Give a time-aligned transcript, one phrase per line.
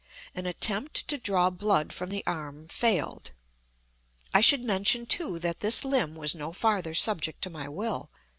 [0.33, 3.29] An attempt to draw blood from the arm failed.
[4.33, 8.09] I should mention, too, that this limb was no farther subject to my will.